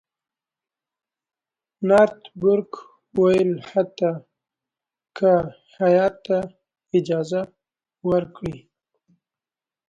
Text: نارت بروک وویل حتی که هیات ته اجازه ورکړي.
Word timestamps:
نارت 1.87 2.21
بروک 2.39 2.71
وویل 3.17 3.51
حتی 3.71 4.11
که 5.17 5.33
هیات 5.77 6.15
ته 6.25 6.37
اجازه 6.97 7.41
ورکړي. 8.07 8.57